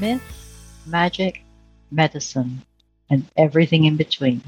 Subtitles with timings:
[0.00, 1.42] myth, magic,
[1.90, 2.62] medicine,
[3.08, 4.42] and everything in between.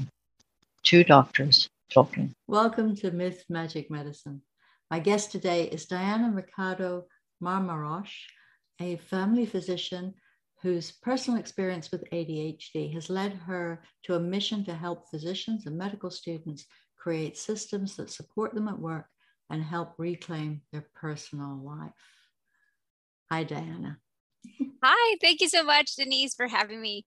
[0.83, 2.31] Two doctors talking.
[2.47, 4.43] Welcome to Myth, Magic, Medicine.
[4.91, 7.05] My guest today is Diana Mercado
[7.43, 8.13] Marmarosh,
[8.79, 10.13] a family physician
[10.61, 15.75] whose personal experience with ADHD has led her to a mission to help physicians and
[15.75, 19.07] medical students create systems that support them at work
[19.49, 21.93] and help reclaim their personal life.
[23.31, 23.97] Hi, Diana.
[24.83, 27.05] Hi, thank you so much, Denise, for having me.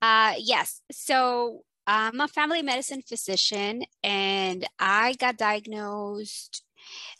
[0.00, 6.64] Uh, yes, so I'm a family medicine physician, and I got diagnosed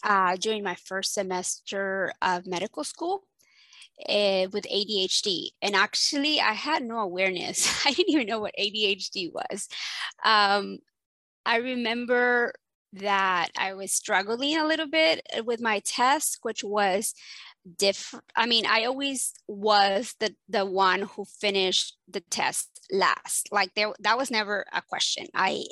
[0.02, 3.24] uh, during my first semester of medical school
[4.08, 5.50] uh, with ADHD.
[5.60, 7.68] And actually, I had no awareness.
[7.86, 9.68] I didn't even know what ADHD was.
[10.24, 10.78] Um,
[11.44, 12.54] I remember
[12.94, 17.14] that I was struggling a little bit with my test, which was
[17.78, 18.24] different.
[18.36, 23.48] I mean, I always was the the one who finished the test last.
[23.52, 25.26] Like there, that was never a question.
[25.34, 25.64] I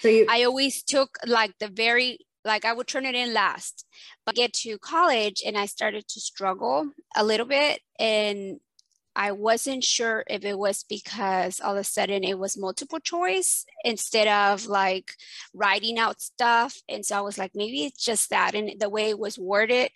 [0.00, 3.86] so you, I always took like the very like I would turn it in last,
[4.26, 8.60] but I get to college and I started to struggle a little bit and
[9.16, 13.64] I wasn't sure if it was because all of a sudden it was multiple choice
[13.84, 15.12] instead of like
[15.54, 16.76] writing out stuff.
[16.88, 18.54] And so I was like, maybe it's just that.
[18.54, 19.90] And the way it was worded.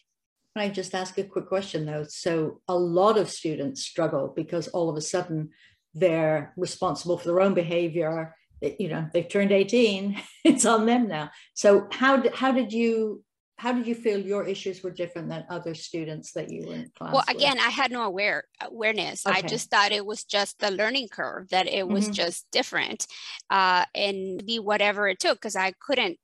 [0.58, 2.02] Can I just ask a quick question though?
[2.08, 5.50] So a lot of students struggle because all of a sudden
[5.94, 8.34] they're responsible for their own behavior.
[8.60, 11.30] You know, they've turned 18, it's on them now.
[11.54, 13.22] So how did, how did you
[13.58, 16.90] how did you feel your issues were different than other students that you were in
[16.96, 17.66] class well again with?
[17.66, 19.38] i had no aware awareness okay.
[19.38, 22.12] i just thought it was just the learning curve that it was mm-hmm.
[22.12, 23.04] just different
[23.50, 26.16] uh, and be whatever it took because i couldn't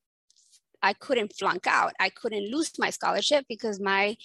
[0.85, 1.95] I couldn't flunk out.
[1.99, 4.17] I couldn't lose my scholarship because my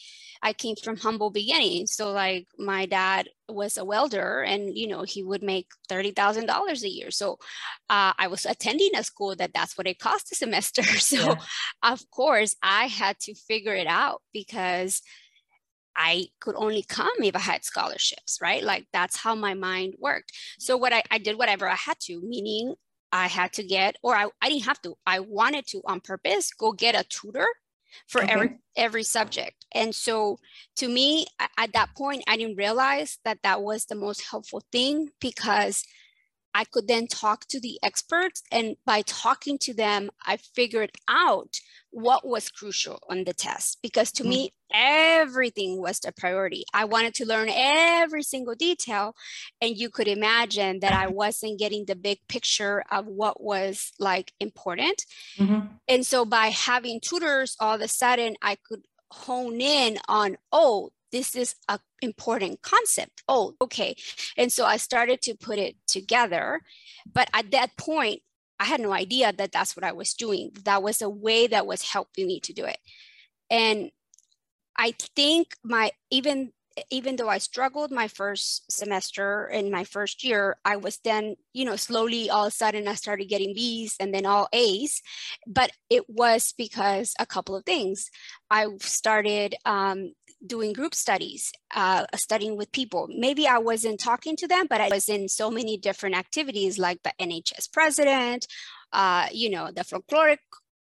[0.44, 1.94] I came from humble beginnings.
[1.94, 6.89] So like my dad was a welder and you know he would make $30,000 a
[6.89, 7.11] year.
[7.11, 7.39] So
[7.89, 10.83] uh, I was attending a school that that's what it cost a semester.
[11.00, 11.36] So yeah.
[11.82, 15.02] of course I had to figure it out because
[15.95, 18.64] I could only come if I had scholarships, right?
[18.64, 20.33] Like that's how my mind worked.
[20.60, 22.76] So what I, I did whatever I had to, meaning
[23.11, 26.53] I had to get, or I, I didn't have to, I wanted to on purpose
[26.53, 27.47] go get a tutor
[28.08, 28.31] for okay.
[28.31, 29.65] every every subject.
[29.73, 30.37] And so
[30.77, 31.25] to me
[31.58, 35.83] at that point I didn't realize that that was the most helpful thing because
[36.59, 38.43] I could then talk to the experts.
[38.52, 41.55] And by talking to them, I figured out
[41.92, 44.30] what was crucial on the test because to mm-hmm.
[44.30, 46.65] me, everything was the priority.
[46.73, 49.15] I wanted to learn every single detail.
[49.61, 54.33] And you could imagine that I wasn't getting the big picture of what was like
[54.41, 55.05] important.
[55.37, 55.67] Mm-hmm.
[55.87, 58.81] And so by having tutors, all of a sudden, I could
[59.11, 63.23] hone in on, oh, this is a important concept.
[63.27, 63.95] Oh, okay.
[64.37, 66.61] And so I started to put it together.
[67.11, 68.21] But at that point,
[68.59, 70.52] I had no idea that that's what I was doing.
[70.65, 72.77] That was a way that was helping me to do it.
[73.49, 73.92] And
[74.77, 76.52] I think my even
[76.89, 81.65] even though I struggled my first semester in my first year, I was then, you
[81.65, 85.02] know, slowly all of a sudden I started getting B's and then all A's.
[85.47, 88.09] But it was because a couple of things.
[88.49, 90.14] I started um,
[90.45, 93.08] doing group studies, uh, studying with people.
[93.10, 97.04] Maybe I wasn't talking to them, but I was in so many different activities like
[97.04, 98.48] the NHS president,
[98.94, 100.39] uh, you know, the folkloric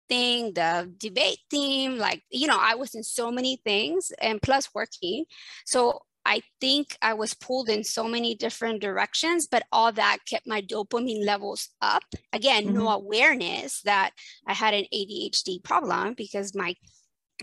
[0.09, 4.69] thing, the debate team, like, you know, I was in so many things and plus
[4.73, 5.25] working.
[5.65, 10.47] So I think I was pulled in so many different directions, but all that kept
[10.47, 12.03] my dopamine levels up.
[12.33, 12.79] Again, mm-hmm.
[12.79, 14.11] no awareness that
[14.47, 16.75] I had an ADHD problem because my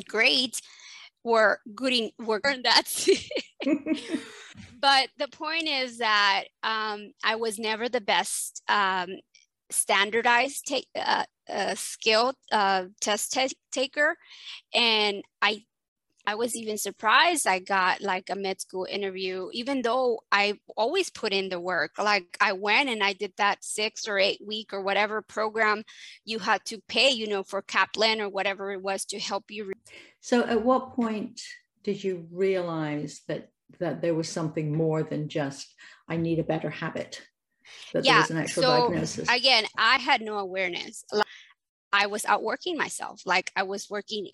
[0.09, 0.61] grades
[1.25, 3.09] were good in were that.
[4.81, 9.11] But the point is that um, i was never the best um,
[9.71, 14.17] standardized take, uh, uh, skill uh, test t- taker.
[14.75, 15.63] And i
[16.25, 21.11] I was even surprised I got like a med school interview, even though I always
[21.11, 21.99] put in the work.
[21.99, 25.83] Like I went and I did that six or eight week or whatever program
[26.25, 29.65] you had to pay, you know, for Kaplan or whatever it was to help you.
[29.67, 29.75] Re-
[30.21, 31.41] so at what point
[31.83, 33.49] did you realize that
[33.81, 35.75] that there was something more than just
[36.09, 37.21] I need a better habit?
[37.93, 39.29] That yeah, there was an actual so diagnosis.
[39.29, 41.05] Again, I had no awareness.
[41.93, 43.23] I was outworking myself.
[43.27, 44.29] Like I was working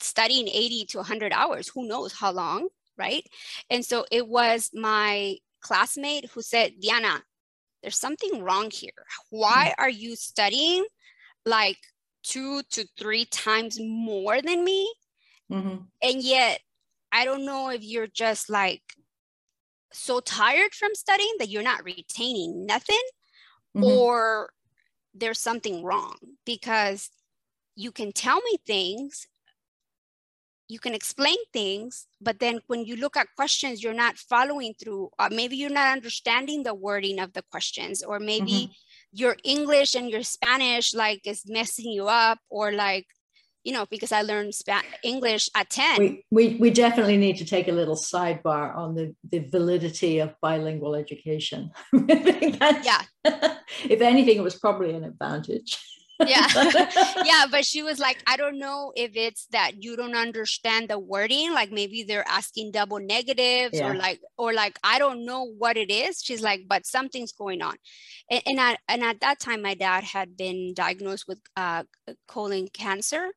[0.00, 3.26] studying 80 to 100 hours, who knows how long, right?
[3.70, 7.22] And so it was my classmate who said, Diana,
[7.82, 8.90] there's something wrong here.
[9.30, 9.82] Why mm-hmm.
[9.82, 10.84] are you studying
[11.44, 11.78] like
[12.22, 14.92] two to three times more than me?
[15.50, 15.76] Mm-hmm.
[16.02, 16.60] And yet,
[17.12, 18.82] I don't know if you're just like
[19.92, 22.96] so tired from studying that you're not retaining nothing
[23.76, 23.84] mm-hmm.
[23.84, 24.50] or
[25.14, 27.10] there's something wrong because
[27.76, 29.26] you can tell me things
[30.68, 35.10] you can explain things but then when you look at questions you're not following through
[35.18, 38.72] uh, maybe you're not understanding the wording of the questions or maybe mm-hmm.
[39.12, 43.06] your english and your spanish like is messing you up or like
[43.62, 47.44] you know because i learned Spanish, english at 10 we, we, we definitely need to
[47.44, 51.70] take a little sidebar on the, the validity of bilingual education.
[52.82, 53.02] Yeah.
[53.84, 55.78] if anything it was probably an advantage
[56.20, 56.46] yeah.
[57.24, 60.98] Yeah but she was like i don't know if it's that you don't understand the
[60.98, 63.88] wording like maybe they're asking double negatives yeah.
[63.88, 66.22] or like or like i don't know what it is.
[66.22, 67.76] She's like but something's going on.
[68.30, 71.84] And and, I, and at that time my dad had been diagnosed with uh,
[72.28, 73.30] colon cancer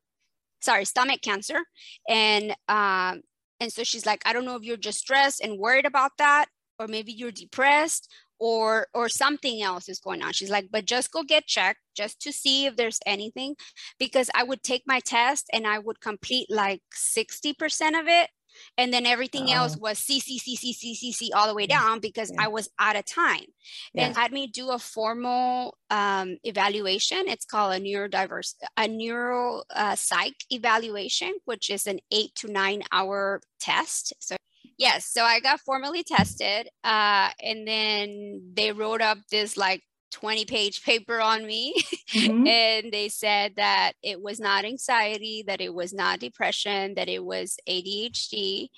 [0.60, 1.60] sorry stomach cancer.
[2.08, 3.22] And um
[3.60, 6.46] and so she's like i don't know if you're just stressed and worried about that
[6.78, 8.08] or maybe you're depressed
[8.38, 12.20] or or something else is going on she's like but just go get checked just
[12.20, 13.54] to see if there's anything
[13.98, 18.30] because i would take my test and i would complete like 60% of it
[18.76, 21.66] and then everything else was C C C C C C C all the way
[21.66, 22.44] down because yeah.
[22.44, 23.44] I was out of time,
[23.92, 24.06] yeah.
[24.06, 27.28] and had me do a formal um, evaluation.
[27.28, 32.82] It's called a neurodiverse a neuro uh, psych evaluation, which is an eight to nine
[32.92, 34.12] hour test.
[34.18, 34.36] So
[34.78, 35.06] Yes.
[35.06, 36.68] So I got formally tested.
[36.84, 39.82] Uh, and then they wrote up this like
[40.12, 41.74] 20 page paper on me.
[42.14, 42.46] Mm-hmm.
[42.46, 47.24] and they said that it was not anxiety, that it was not depression, that it
[47.24, 48.68] was ADHD.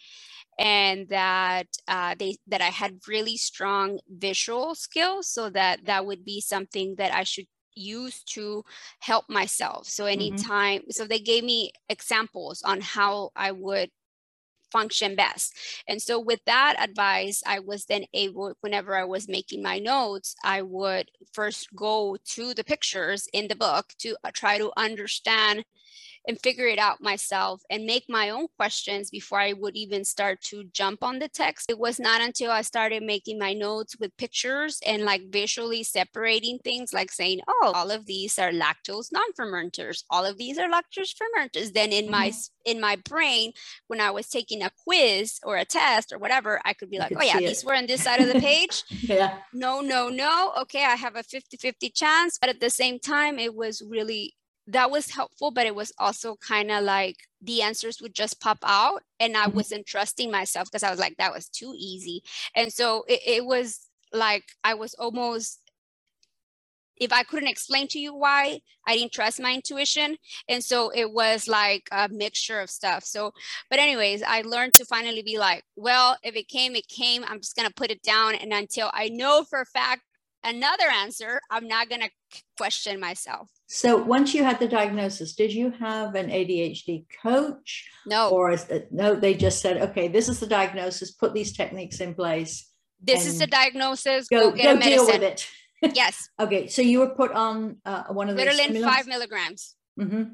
[0.58, 6.22] And that uh, they that I had really strong visual skills, so that that would
[6.22, 8.64] be something that I should use to
[8.98, 9.86] help myself.
[9.86, 10.12] So mm-hmm.
[10.12, 10.90] anytime, mm-hmm.
[10.90, 13.90] so they gave me examples on how I would
[14.70, 15.54] function best.
[15.88, 20.34] And so with that advice, I was then able, whenever I was making my notes,
[20.44, 25.64] I would first go to the pictures in the book to uh, try to understand
[26.26, 30.40] and figure it out myself and make my own questions before I would even start
[30.42, 31.66] to jump on the text.
[31.68, 36.58] It was not until I started making my notes with pictures and like visually separating
[36.58, 41.14] things, like saying, oh, all of these are lactose non-fermenters, all of these are lactose
[41.14, 41.72] fermenters.
[41.72, 42.12] Then in mm-hmm.
[42.12, 42.32] my
[42.64, 43.52] in my brain,
[43.86, 47.12] when I was taking a quiz or a test or whatever, I could be like,
[47.16, 48.82] oh yeah, these were on this side of the page.
[49.02, 49.38] yeah.
[49.52, 50.52] No, no, no.
[50.60, 52.38] Okay, I have a 50-50 chance.
[52.38, 54.34] But at the same time, it was really
[54.70, 58.58] that was helpful, but it was also kind of like the answers would just pop
[58.62, 59.56] out and I mm-hmm.
[59.56, 62.22] wasn't trusting myself because I was like, that was too easy.
[62.54, 65.60] And so it, it was like I was almost
[67.00, 70.18] if I couldn't explain to you why, I didn't trust my intuition.
[70.50, 73.04] And so it was like a mixture of stuff.
[73.04, 73.32] So,
[73.70, 77.24] but anyways, I learned to finally be like, well, if it came, it came.
[77.26, 78.34] I'm just going to put it down.
[78.34, 80.02] And until I know for a fact
[80.44, 82.10] another answer, I'm not going to
[82.58, 83.48] question myself.
[83.72, 87.88] So once you had the diagnosis, did you have an ADHD coach?
[88.04, 88.28] No.
[88.30, 92.00] Or is it, no, they just said, okay, this is the diagnosis, put these techniques
[92.00, 92.68] in place.
[93.00, 94.26] This is the diagnosis.
[94.26, 95.48] Go, go, go deal with it.
[95.94, 96.28] yes.
[96.40, 96.66] okay.
[96.66, 99.76] So you were put on uh, one of the Ritalin five milligrams.
[100.00, 100.24] Mm-hmm.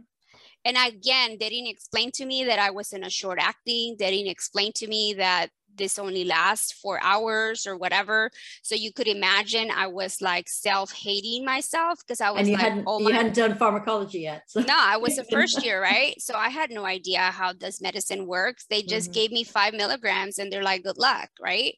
[0.64, 3.96] And again, they didn't explain to me that I was in a short acting.
[3.98, 8.30] They didn't explain to me that this only lasts four hours or whatever.
[8.62, 12.62] So you could imagine I was like self-hating myself because I was and you like,
[12.62, 14.42] hadn't, oh you hadn't done pharmacology yet.
[14.46, 14.60] So.
[14.60, 16.20] No, I was the first year, right?
[16.20, 18.66] So I had no idea how does medicine works.
[18.68, 19.14] They just mm-hmm.
[19.14, 21.74] gave me five milligrams and they're like, good luck, right?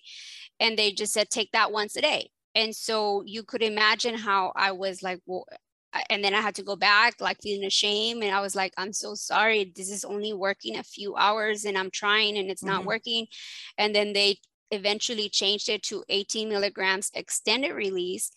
[0.61, 2.31] And they just said, take that once a day.
[2.55, 5.45] And so you could imagine how I was like, well,
[6.11, 8.23] and then I had to go back, like feeling ashamed.
[8.23, 9.73] And I was like, I'm so sorry.
[9.75, 12.75] This is only working a few hours and I'm trying and it's mm-hmm.
[12.75, 13.27] not working.
[13.77, 14.39] And then they
[14.71, 18.31] eventually changed it to 18 milligrams extended release.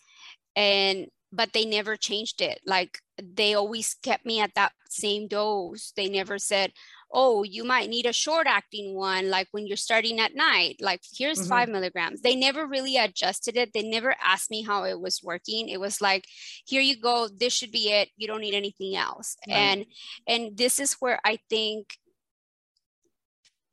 [0.56, 2.60] And but they never changed it.
[2.66, 5.92] Like they always kept me at that same dose.
[5.96, 6.72] They never said,
[7.12, 11.00] oh, you might need a short acting one, like when you're starting at night, like
[11.14, 11.48] here's mm-hmm.
[11.48, 12.22] five milligrams.
[12.22, 13.72] They never really adjusted it.
[13.72, 15.68] They never asked me how it was working.
[15.68, 16.26] It was like,
[16.64, 18.08] here you go, this should be it.
[18.16, 19.36] You don't need anything else.
[19.46, 19.54] Right.
[19.54, 19.86] And
[20.26, 21.98] and this is where I think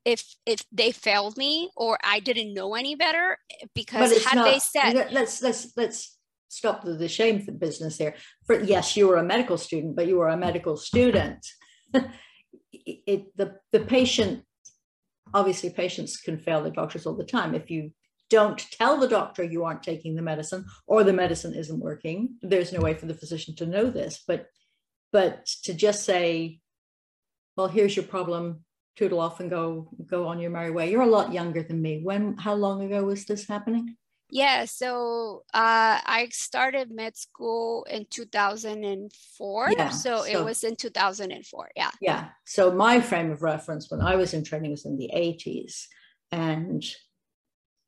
[0.05, 3.37] if if they failed me or I didn't know any better,
[3.73, 6.18] because had not, they said let's let's let's
[6.49, 8.15] stop the, the shame business here.
[8.45, 11.45] For yes, you were a medical student, but you were a medical student.
[12.73, 14.43] it, the, the patient,
[15.33, 17.55] obviously patients can fail the doctors all the time.
[17.55, 17.91] If you
[18.29, 22.73] don't tell the doctor you aren't taking the medicine or the medicine isn't working, there's
[22.73, 24.23] no way for the physician to know this.
[24.27, 24.47] But,
[25.11, 26.59] but to just say,
[27.55, 28.63] well, here's your problem,
[28.95, 30.91] tootle off and go go on your merry way.
[30.91, 32.01] You're a lot younger than me.
[32.03, 33.95] When how long ago was this happening?
[34.31, 39.71] Yeah, so uh, I started med school in 2004.
[39.71, 41.71] Yeah, so, so, it was in 2004.
[41.75, 41.89] Yeah.
[41.99, 42.29] Yeah.
[42.45, 45.85] So my frame of reference when I was in training was in the 80s.
[46.31, 46.83] And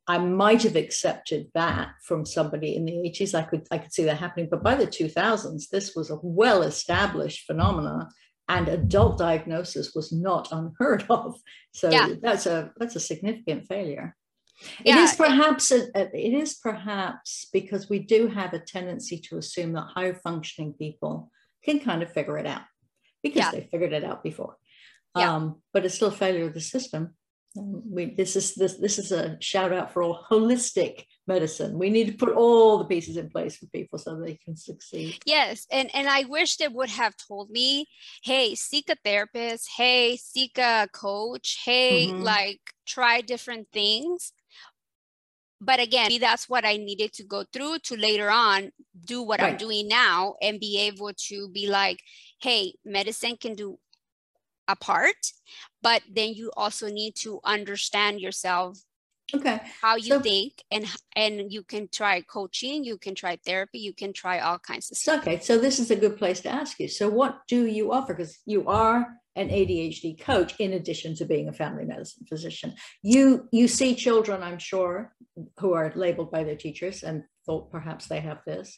[0.08, 3.36] I might have accepted that from somebody in the 80s.
[3.36, 4.48] I could I could see that happening.
[4.50, 8.08] But by the 2000s, this was a well-established phenomenon
[8.50, 11.40] and adult diagnosis was not unheard of.
[11.74, 12.16] So yeah.
[12.22, 14.16] that's a that's a significant failure.
[14.84, 15.00] Yeah.
[15.00, 19.74] It is perhaps a, it is perhaps because we do have a tendency to assume
[19.74, 21.32] that high functioning people
[21.64, 22.64] can kind of figure it out
[23.24, 23.52] because yeah.
[23.52, 24.56] they figured it out before.
[25.16, 25.36] Yeah.
[25.36, 27.16] Um, but it's still failure of the system.
[27.54, 31.78] We, this is this this is a shout out for all holistic medicine.
[31.78, 35.20] We need to put all the pieces in place for people so they can succeed.
[35.26, 37.88] Yes, and and I wish they would have told me,
[38.24, 39.70] hey, seek a therapist.
[39.76, 41.60] Hey, seek a coach.
[41.66, 42.24] Hey, mm-hmm.
[42.24, 44.32] like try different things
[45.62, 48.72] but again that's what i needed to go through to later on
[49.06, 49.52] do what right.
[49.52, 52.00] i'm doing now and be able to be like
[52.42, 53.78] hey medicine can do
[54.68, 55.16] a part
[55.82, 58.78] but then you also need to understand yourself
[59.36, 59.62] okay.
[59.82, 60.86] How you so, think and
[61.16, 64.98] and you can try coaching you can try therapy you can try all kinds of
[64.98, 65.22] stuff.
[65.22, 66.88] Okay so this is a good place to ask you.
[66.88, 68.14] So what do you offer?
[68.14, 72.74] Because you are an ADHD coach in addition to being a family medicine physician.
[73.02, 75.14] You you see children, I'm sure,
[75.60, 78.78] who are labeled by their teachers and thought perhaps they have this.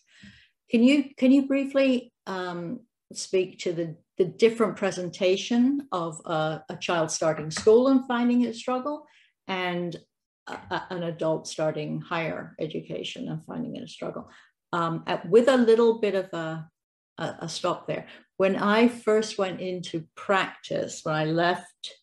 [0.70, 2.82] Can you can you briefly um,
[3.14, 8.54] speak to the the different presentation of a, a child starting school and finding a
[8.54, 9.08] struggle,
[9.48, 9.98] and
[10.48, 14.30] a, an adult starting higher education and finding it a struggle,
[14.72, 16.70] um, at, with a little bit of a
[17.18, 18.08] a, a stop there.
[18.38, 21.94] When I first went into practice, when I left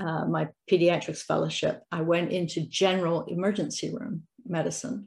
[0.00, 5.06] uh, my pediatrics fellowship, I went into general emergency room medicine.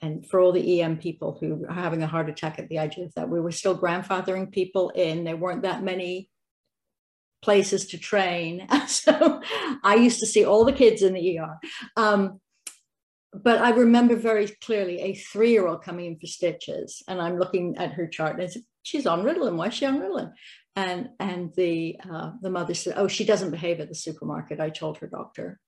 [0.00, 3.06] And for all the EM people who are having a heart attack at the idea
[3.06, 5.24] of that, we were still grandfathering people in.
[5.24, 6.28] There weren't that many
[7.44, 8.66] places to train.
[8.88, 9.40] so
[9.84, 11.58] I used to see all the kids in the ER.
[11.96, 12.40] Um,
[13.34, 17.38] but I remember very clearly a three year old coming in for stitches, and I'm
[17.38, 19.56] looking at her chart and I said, She's on Ritalin.
[19.56, 20.32] Why is she on Ritalin?
[20.76, 24.60] And, and the, uh, the mother said, Oh, she doesn't behave at the supermarket.
[24.60, 25.58] I told her doctor.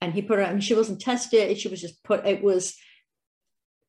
[0.00, 1.58] And he put her, I mean, she wasn't tested.
[1.58, 2.74] She was just put, it was,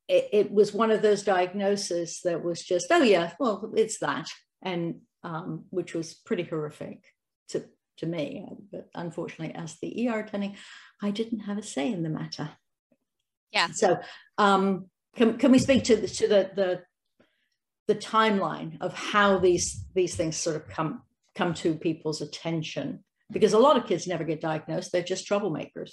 [0.08, 4.28] it, it was one of those diagnoses that was just, oh, yeah, well, it's that.
[4.62, 7.04] And um, which was pretty horrific
[7.50, 7.66] to,
[7.98, 8.46] to me.
[8.72, 10.56] But unfortunately, as the ER attending,
[11.02, 12.50] I didn't have a say in the matter.
[13.52, 13.68] Yeah.
[13.72, 14.00] So
[14.38, 16.82] um, can, can we speak to the, to the, the,
[17.88, 21.04] the timeline of how these, these things sort of come,
[21.36, 23.04] come to people's attention?
[23.32, 24.92] Because a lot of kids never get diagnosed.
[24.92, 25.92] They're just troublemakers.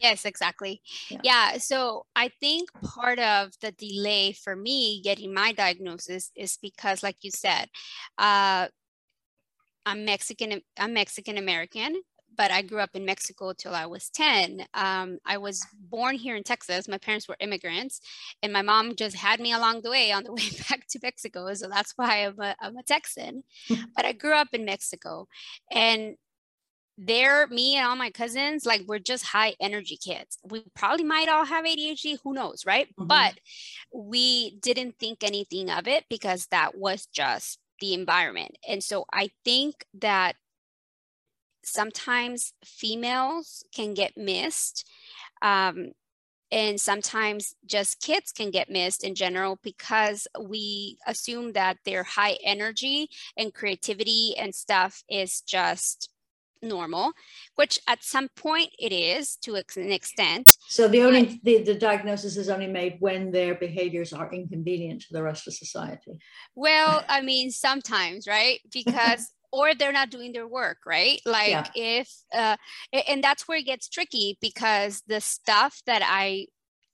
[0.00, 0.82] Yes, exactly.
[1.08, 1.20] Yeah.
[1.22, 1.58] yeah.
[1.58, 7.16] So I think part of the delay for me getting my diagnosis is because, like
[7.22, 7.68] you said,
[8.16, 8.68] uh,
[9.88, 10.60] I'm Mexican.
[10.78, 12.02] I'm Mexican American,
[12.36, 14.66] but I grew up in Mexico till I was 10.
[14.74, 16.88] Um, I was born here in Texas.
[16.88, 18.02] My parents were immigrants,
[18.42, 21.54] and my mom just had me along the way on the way back to Mexico.
[21.54, 23.44] So that's why I'm a, I'm a Texan.
[23.96, 25.26] but I grew up in Mexico.
[25.72, 26.16] And
[26.98, 30.36] there, me and all my cousins, like we're just high energy kids.
[30.44, 32.88] We probably might all have ADHD, who knows, right?
[32.88, 33.06] Mm-hmm.
[33.06, 33.38] But
[33.94, 38.56] we didn't think anything of it because that was just the environment.
[38.66, 40.36] And so I think that
[41.64, 44.88] sometimes females can get missed.
[45.42, 45.92] Um,
[46.50, 52.38] and sometimes just kids can get missed in general because we assume that their high
[52.42, 56.08] energy and creativity and stuff is just
[56.62, 57.12] normal
[57.56, 60.56] which at some point it is to an extent.
[60.68, 65.08] So the only the, the diagnosis is only made when their behaviors are inconvenient to
[65.12, 66.18] the rest of society.
[66.54, 68.60] Well i mean sometimes right?
[68.72, 71.20] Because or they're not doing their work right?
[71.24, 71.66] Like yeah.
[71.74, 72.56] if uh,
[73.08, 76.46] and that's where it gets tricky because the stuff that i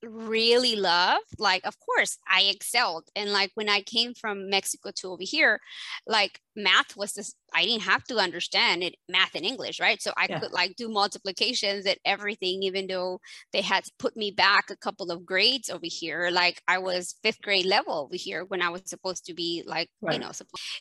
[0.09, 5.09] really love like of course i excelled and like when i came from mexico to
[5.09, 5.61] over here
[6.07, 10.13] like math was this i didn't have to understand it math and english right so
[10.17, 10.39] i yeah.
[10.39, 13.21] could like do multiplications and everything even though
[13.53, 17.41] they had put me back a couple of grades over here like i was fifth
[17.43, 20.15] grade level over here when i was supposed to be like right.
[20.15, 20.31] you know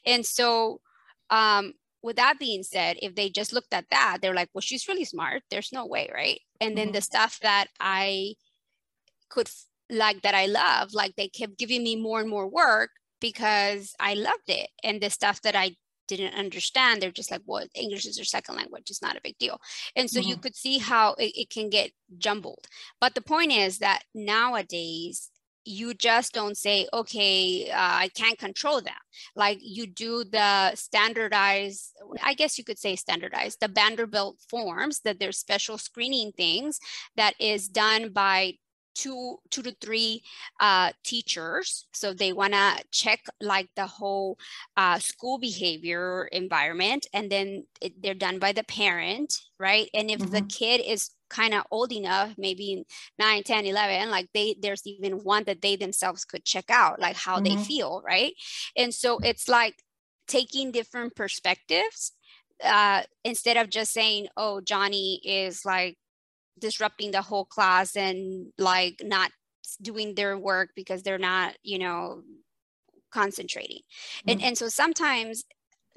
[0.06, 0.80] and so
[1.30, 4.88] um, with that being said, if they just looked at that, they're like, well, she's
[4.88, 5.42] really smart.
[5.50, 6.40] There's no way, right?
[6.60, 6.96] And then mm-hmm.
[6.96, 8.36] the stuff that I
[9.34, 9.50] could
[9.90, 14.14] like that I love, like they kept giving me more and more work because I
[14.14, 14.70] loved it.
[14.84, 15.76] And the stuff that I
[16.08, 19.38] didn't understand they're just like well english is their second language it's not a big
[19.38, 19.60] deal
[19.96, 20.30] and so mm-hmm.
[20.30, 22.68] you could see how it, it can get jumbled
[23.00, 25.30] but the point is that nowadays
[25.66, 29.00] you just don't say okay uh, i can't control that
[29.36, 35.20] like you do the standardized i guess you could say standardized the vanderbilt forms that
[35.20, 36.80] there's special screening things
[37.16, 38.54] that is done by
[38.94, 40.22] two two to three
[40.60, 44.38] uh, teachers so they want to check like the whole
[44.78, 50.20] uh, school behavior environment and then it, they're done by the parent right and if
[50.20, 50.34] mm-hmm.
[50.34, 52.86] the kid is kind of old enough maybe
[53.18, 57.16] 9 10 11 like they there's even one that they themselves could check out like
[57.16, 57.56] how mm-hmm.
[57.56, 58.34] they feel right
[58.78, 59.76] and so it's like
[60.28, 62.14] taking different perspectives
[62.64, 65.98] uh, instead of just saying oh johnny is like
[66.60, 69.32] disrupting the whole class and like not
[69.82, 72.22] doing their work because they're not you know
[73.12, 74.32] concentrating mm-hmm.
[74.32, 75.44] and and so sometimes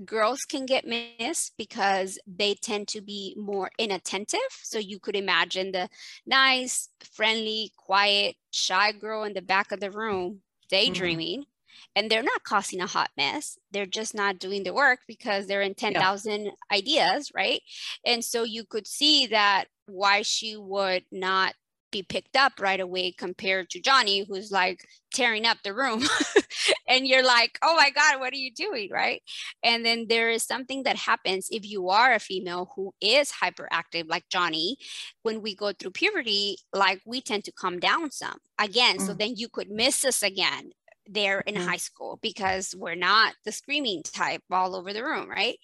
[0.04, 5.72] girls can get missed because they tend to be more inattentive so you could imagine
[5.72, 5.88] the
[6.26, 10.36] nice friendly quiet shy girl in the back of the room mm-hmm.
[10.68, 11.50] daydreaming mm-hmm
[11.94, 15.60] and they're not causing a hot mess they're just not doing the work because they're
[15.60, 16.50] in 10,000 yeah.
[16.72, 17.60] ideas right
[18.04, 21.54] and so you could see that why she would not
[21.92, 24.80] be picked up right away compared to Johnny who's like
[25.14, 26.02] tearing up the room
[26.88, 29.22] and you're like oh my god what are you doing right
[29.62, 34.08] and then there is something that happens if you are a female who is hyperactive
[34.08, 34.76] like Johnny
[35.22, 39.06] when we go through puberty like we tend to calm down some again mm.
[39.06, 40.72] so then you could miss us again
[41.08, 41.68] there in mm-hmm.
[41.68, 45.58] high school because we're not the screaming type all over the room, right?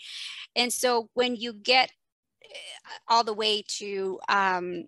[0.54, 1.90] And so when you get
[3.08, 4.84] all the way to um,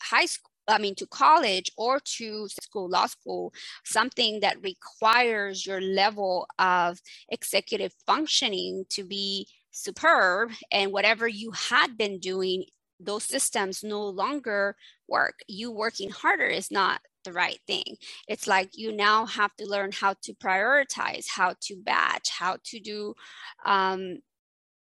[0.00, 3.52] high school, I mean, to college or to school, law school,
[3.84, 11.98] something that requires your level of executive functioning to be superb, and whatever you had
[11.98, 12.64] been doing,
[13.00, 14.76] those systems no longer
[15.08, 15.40] work.
[15.48, 17.96] You working harder is not the right thing.
[18.28, 22.80] It's like you now have to learn how to prioritize, how to batch, how to
[22.80, 23.14] do,
[23.66, 24.18] um,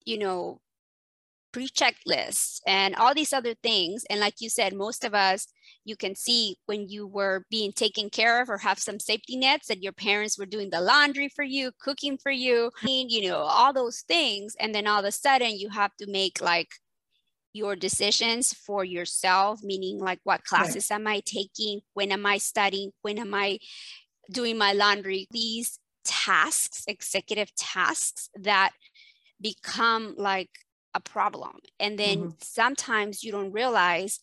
[0.05, 0.61] you know,
[1.53, 4.05] pre checklists and all these other things.
[4.09, 5.47] And like you said, most of us,
[5.85, 9.69] you can see when you were being taken care of or have some safety nets
[9.69, 13.73] that your parents were doing the laundry for you, cooking for you, you know, all
[13.73, 14.55] those things.
[14.61, 16.69] And then all of a sudden you have to make like
[17.53, 20.97] your decisions for yourself, meaning like what classes right.
[20.97, 21.81] am I taking?
[21.95, 22.93] When am I studying?
[23.03, 23.59] When am I
[24.31, 25.27] doing my laundry?
[25.31, 28.71] These tasks, executive tasks that
[29.41, 30.51] become like
[30.95, 31.53] a problem.
[31.79, 32.29] And then mm-hmm.
[32.41, 34.21] sometimes you don't realize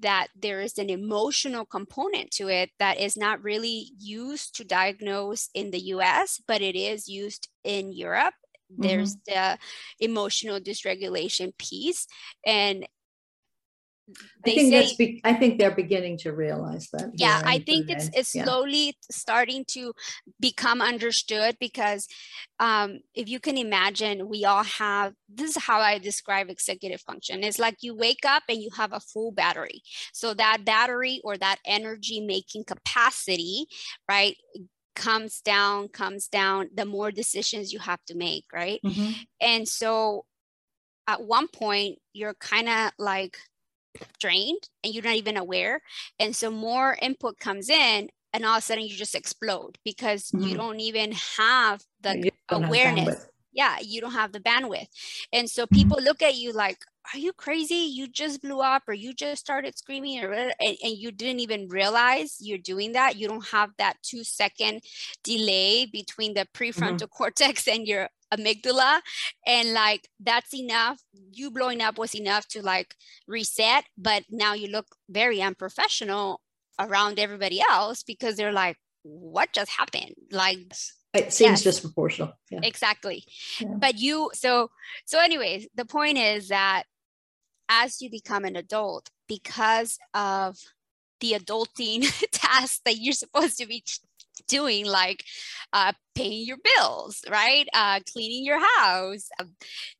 [0.00, 5.50] that there is an emotional component to it that is not really used to diagnose
[5.54, 8.34] in the US, but it is used in Europe
[8.78, 9.56] there's mm-hmm.
[10.00, 12.06] the emotional dysregulation piece
[12.46, 12.86] and
[14.44, 17.10] I think say, that's be, I think they're beginning to realize that.
[17.14, 18.44] Yeah, I think it's it's yeah.
[18.44, 19.92] slowly starting to
[20.38, 22.06] become understood because
[22.58, 27.44] um, if you can imagine, we all have this is how I describe executive function.
[27.44, 29.82] It's like you wake up and you have a full battery.
[30.12, 33.66] So that battery or that energy making capacity,
[34.08, 34.36] right,
[34.96, 38.80] comes down, comes down, the more decisions you have to make, right?
[38.84, 39.12] Mm-hmm.
[39.40, 40.24] And so
[41.06, 43.38] at one point, you're kind of like
[44.18, 45.82] drained and you're not even aware.
[46.18, 50.30] And so more input comes in, and all of a sudden you just explode because
[50.30, 50.46] mm-hmm.
[50.46, 53.08] you don't even have the awareness.
[53.08, 54.86] Have yeah, you don't have the bandwidth.
[55.32, 55.74] And so mm-hmm.
[55.74, 56.78] people look at you like,
[57.12, 57.74] are you crazy?
[57.74, 61.68] You just blew up or you just started screaming or and, and you didn't even
[61.68, 63.16] realize you're doing that.
[63.16, 64.82] You don't have that two second
[65.24, 67.04] delay between the prefrontal mm-hmm.
[67.16, 69.00] cortex and your amygdala
[69.44, 72.94] and like that's enough you blowing up was enough to like
[73.26, 76.40] reset but now you look very unprofessional
[76.78, 80.58] around everybody else because they're like what just happened like
[81.12, 82.60] it seems yes, disproportional yeah.
[82.62, 83.24] exactly
[83.60, 83.68] yeah.
[83.78, 84.70] but you so
[85.04, 86.84] so anyways the point is that
[87.68, 90.56] as you become an adult because of
[91.20, 93.84] the adulting tasks that you're supposed to be
[94.48, 95.24] doing like
[95.72, 99.44] uh, paying your bills right uh, cleaning your house uh,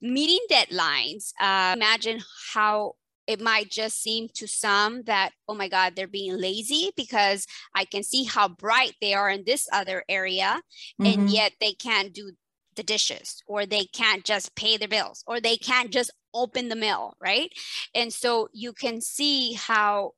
[0.00, 2.20] meeting deadlines uh, imagine
[2.52, 2.94] how
[3.30, 7.84] it might just seem to some that, oh my God, they're being lazy because I
[7.84, 10.60] can see how bright they are in this other area,
[11.00, 11.20] mm-hmm.
[11.20, 12.32] and yet they can't do
[12.74, 16.76] the dishes or they can't just pay their bills or they can't just open the
[16.76, 17.52] mail, right?
[17.94, 20.14] And so you can see how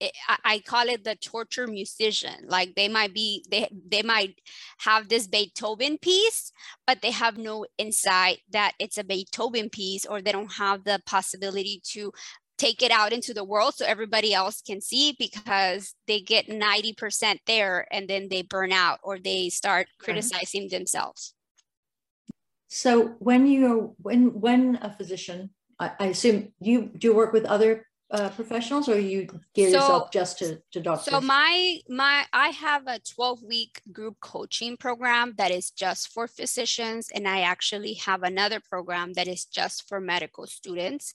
[0.00, 0.12] it,
[0.44, 2.46] I call it the torture musician.
[2.46, 4.40] Like they might be, they they might
[4.78, 6.52] have this Beethoven piece,
[6.86, 11.00] but they have no insight that it's a Beethoven piece, or they don't have the
[11.06, 12.12] possibility to
[12.58, 17.38] take it out into the world so everybody else can see because they get 90%
[17.46, 20.70] there and then they burn out or they start criticizing right.
[20.72, 21.34] themselves.
[22.68, 27.46] So when you when when a physician, I, I assume you do you work with
[27.46, 31.12] other uh, professionals or you gear so, yourself just to, to doctors?
[31.12, 36.26] So my my I have a 12 week group coaching program that is just for
[36.26, 41.12] physicians and I actually have another program that is just for medical students.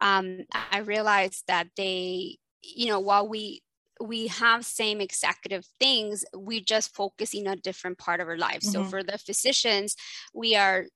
[0.00, 3.62] Um, I realized that they, you know, while we
[4.00, 8.60] we have same executive things, we just focus in a different part of our life.
[8.60, 8.70] Mm-hmm.
[8.70, 9.96] So for the physicians,
[10.34, 10.86] we are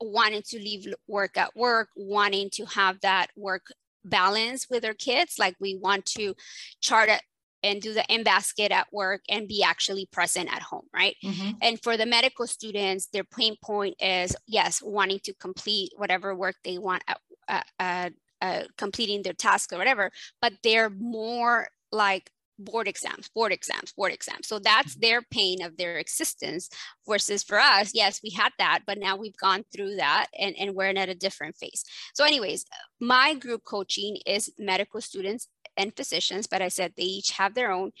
[0.00, 3.66] wanting to leave work at work, wanting to have that work
[4.08, 5.34] balance with our kids.
[5.38, 6.34] Like we want to
[6.80, 7.22] chart it
[7.62, 11.16] and do the in basket at work and be actually present at home, right?
[11.24, 11.50] Mm-hmm.
[11.62, 16.56] And for the medical students, their pain point is yes, wanting to complete whatever work
[16.64, 22.30] they want at, uh, uh, uh, completing their task or whatever, but they're more like
[22.58, 24.46] board exams, board exams, board exams.
[24.46, 26.68] So that's their pain of their existence
[27.06, 30.74] versus for us, yes, we had that, but now we've gone through that and, and
[30.74, 31.84] we're in at a different phase.
[32.14, 32.64] So, anyways,
[33.00, 37.70] my group coaching is medical students and physicians, but I said they each have their
[37.70, 37.92] own.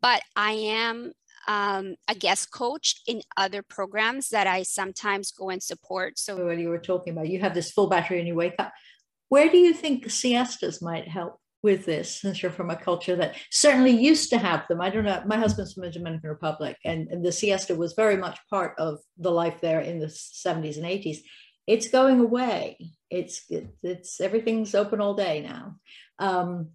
[0.00, 1.12] But I am
[1.46, 6.18] um, a guest coach in other programs that I sometimes go and support.
[6.18, 8.72] So, when you were talking about you have this full battery and you wake up,
[9.28, 11.38] where do you think siestas might help?
[11.62, 14.80] With this since you're from a culture that certainly used to have them.
[14.80, 15.22] I don't know.
[15.26, 18.98] My husband's from the Dominican Republic, and, and the siesta was very much part of
[19.18, 21.18] the life there in the 70s and 80s.
[21.66, 22.78] It's going away.
[23.10, 23.44] It's
[23.82, 25.76] it's everything's open all day now.
[26.18, 26.70] Um,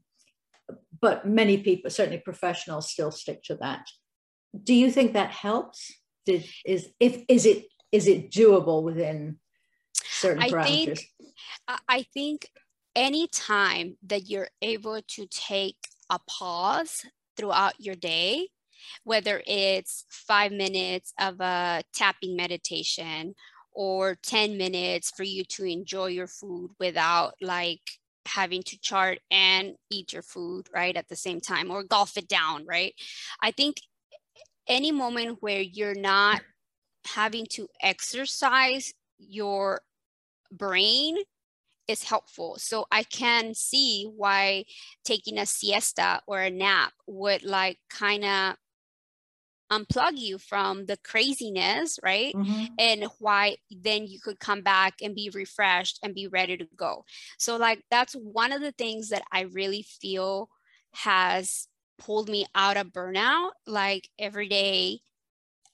[1.02, 3.88] but many people, certainly professionals, still stick to that.
[4.64, 5.92] Do you think that helps?
[6.26, 9.40] Did, is if is it is it doable within
[9.94, 11.00] certain I parameters?
[11.00, 12.50] Think, I think
[12.96, 18.50] anytime that you're able to take a pause throughout your day,
[19.04, 23.34] whether it's five minutes of a tapping meditation
[23.72, 27.82] or 10 minutes for you to enjoy your food without like
[28.26, 32.28] having to chart and eat your food right at the same time or golf it
[32.28, 32.94] down right?
[33.42, 33.78] I think
[34.68, 36.42] any moment where you're not
[37.06, 39.82] having to exercise your
[40.52, 41.18] brain
[41.88, 42.56] is helpful.
[42.58, 44.66] So I can see why
[45.04, 48.56] taking a siesta or a nap would like kind of
[49.72, 52.34] unplug you from the craziness, right?
[52.36, 52.66] Mm-hmm.
[52.78, 57.04] And why then you could come back and be refreshed and be ready to go.
[57.38, 60.50] So, like, that's one of the things that I really feel
[60.94, 61.68] has
[61.98, 63.52] pulled me out of burnout.
[63.66, 65.00] Like, every day,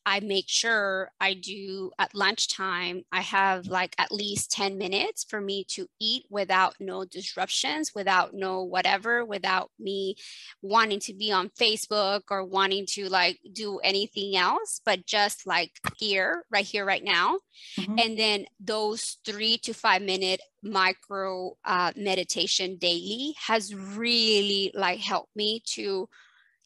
[0.06, 5.42] I make sure I do at lunchtime, I have like at least 10 minutes for
[5.42, 10.16] me to eat without no disruptions, without no whatever, without me
[10.62, 15.72] wanting to be on Facebook or wanting to like do anything else, but just like
[15.98, 17.40] here, right here, right now.
[17.78, 18.00] Mm-hmm.
[18.00, 25.36] And then those three to five minute micro uh, meditation daily has really like helped
[25.36, 26.10] me to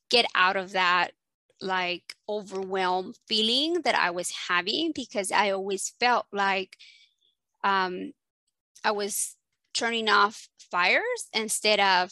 [0.10, 1.12] get out of that
[1.64, 6.78] like overwhelmed feeling that I was having because I always felt like
[7.64, 8.12] um,
[8.84, 9.36] I was
[9.74, 12.12] turning off fires instead of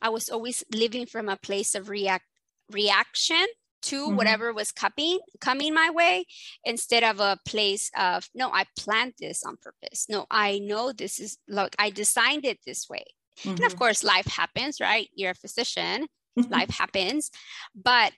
[0.00, 2.24] I was always living from a place of react
[2.70, 3.46] reaction
[3.82, 4.16] to mm-hmm.
[4.16, 6.24] whatever was coming coming my way
[6.64, 11.20] instead of a place of no I planned this on purpose no I know this
[11.20, 13.04] is like I designed it this way
[13.38, 13.50] mm-hmm.
[13.50, 13.78] and of mm-hmm.
[13.78, 16.06] course life happens right you're a physician
[16.48, 17.30] life happens
[17.74, 18.12] but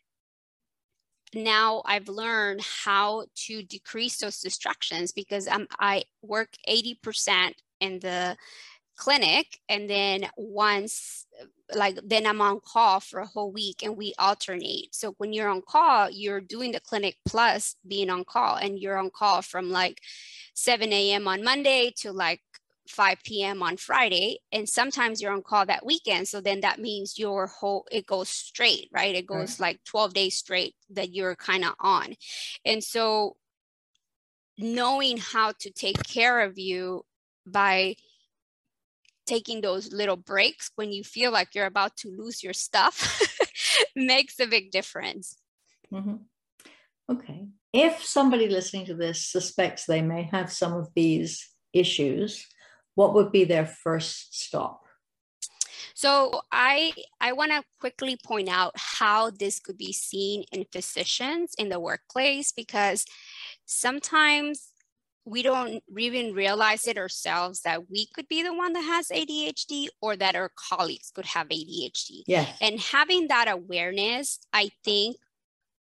[1.36, 8.36] now I've learned how to decrease those distractions because I'm, I work 80% in the
[8.96, 11.26] clinic and then once
[11.74, 14.94] like then i'm on call for a whole week and we alternate.
[14.94, 18.96] So when you're on call you're doing the clinic plus being on call and you're
[18.96, 20.00] on call from like
[20.54, 22.40] 7 a.m on monday to like
[22.88, 23.62] 5 p.m.
[23.62, 26.28] on Friday, and sometimes you're on call that weekend.
[26.28, 29.14] So then that means your whole it goes straight, right?
[29.14, 29.68] It goes right.
[29.68, 32.14] like 12 days straight that you're kind of on.
[32.64, 33.36] And so
[34.58, 37.04] knowing how to take care of you
[37.46, 37.96] by
[39.26, 43.20] taking those little breaks when you feel like you're about to lose your stuff
[43.96, 45.36] makes a big difference.
[45.92, 46.16] Mm-hmm.
[47.10, 47.46] Okay.
[47.72, 52.46] If somebody listening to this suspects they may have some of these issues,
[52.96, 54.82] what would be their first stop?
[55.94, 61.54] So I I want to quickly point out how this could be seen in physicians
[61.56, 63.06] in the workplace because
[63.64, 64.72] sometimes
[65.24, 69.88] we don't even realize it ourselves that we could be the one that has ADHD
[70.00, 72.22] or that our colleagues could have ADHD.
[72.26, 72.46] Yeah.
[72.60, 75.16] And having that awareness, I think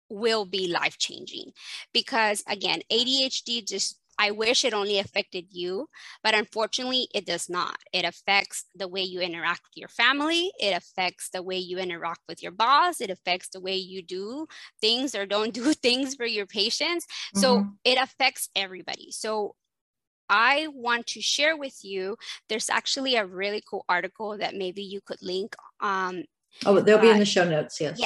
[0.10, 1.52] will be life changing
[1.94, 5.88] because again, ADHD just I wish it only affected you,
[6.24, 7.78] but unfortunately, it does not.
[7.92, 10.52] It affects the way you interact with your family.
[10.60, 13.02] It affects the way you interact with your boss.
[13.02, 14.48] It affects the way you do
[14.80, 17.06] things or don't do things for your patients.
[17.06, 17.40] Mm-hmm.
[17.42, 19.12] So it affects everybody.
[19.12, 19.56] So
[20.30, 22.18] I want to share with you.
[22.50, 25.56] There's actually a really cool article that maybe you could link.
[25.82, 26.24] Um,
[26.66, 27.80] oh, they'll be in the show notes.
[27.80, 28.00] Yes.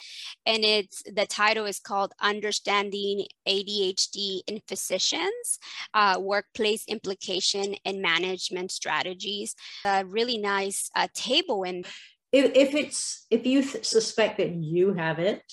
[0.49, 5.59] And it's the title is called understanding adhd in physicians
[5.93, 9.55] uh, workplace implication and management strategies.
[9.85, 11.85] A really nice uh, table and
[12.31, 15.43] if, if it's if you th- suspect that you have it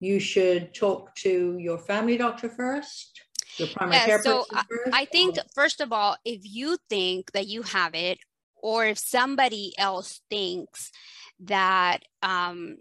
[0.00, 3.20] you should talk to your family doctor first
[3.58, 7.32] your primary yeah, care so person first, I think first of all if you think
[7.32, 8.18] that you have it
[8.62, 10.90] or if somebody else thinks
[11.40, 12.78] that um,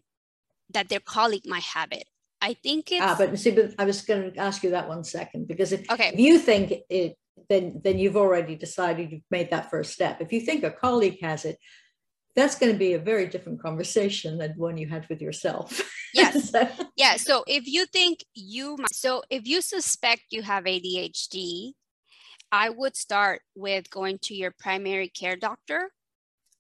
[0.74, 2.06] that their colleague might have it.
[2.42, 3.02] I think it's.
[3.02, 5.90] Ah, but see, but I was going to ask you that one second because if,
[5.90, 6.10] okay.
[6.14, 7.16] if you think it,
[7.50, 10.20] then then you've already decided you've made that first step.
[10.20, 11.58] If you think a colleague has it,
[12.36, 15.82] that's going to be a very different conversation than one you had with yourself.
[16.14, 16.50] Yes.
[16.52, 16.68] so.
[16.96, 17.16] Yeah.
[17.16, 21.74] So if you think you, might, so if you suspect you have ADHD,
[22.52, 25.90] I would start with going to your primary care doctor,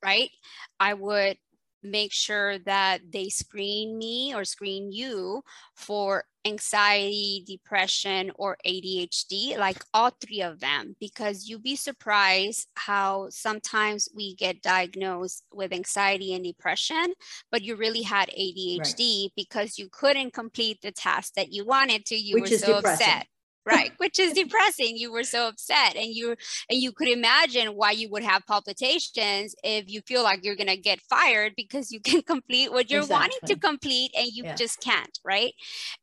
[0.03, 0.31] right?
[0.79, 1.37] I would
[1.83, 5.43] make sure that they screen me or screen you
[5.75, 13.27] for anxiety, depression, or ADHD, like all three of them, because you'd be surprised how
[13.29, 17.13] sometimes we get diagnosed with anxiety and depression,
[17.51, 19.31] but you really had ADHD right.
[19.35, 22.15] because you couldn't complete the task that you wanted to.
[22.15, 23.07] You Which were so depressing.
[23.07, 23.27] upset
[23.65, 26.35] right which is depressing you were so upset and you
[26.69, 30.67] and you could imagine why you would have palpitations if you feel like you're going
[30.67, 33.21] to get fired because you can complete what you're exactly.
[33.21, 34.55] wanting to complete and you yeah.
[34.55, 35.53] just can't right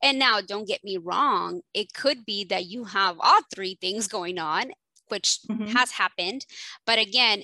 [0.03, 4.09] and now don't get me wrong it could be that you have all three things
[4.09, 4.71] going on
[5.09, 5.67] which mm-hmm.
[5.67, 6.47] has happened
[6.87, 7.43] but again